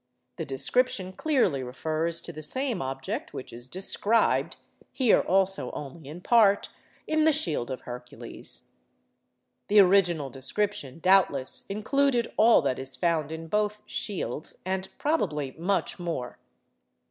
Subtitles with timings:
[0.37, 4.55] The description clearly refers to the same object which is described
[4.91, 6.69] (here, also, only in part)
[7.05, 8.69] in the 'Shield of Hercules.'
[9.67, 15.99] The original description, doubtless, included all that is found in both 'shields,' and probably much
[15.99, 16.39] more.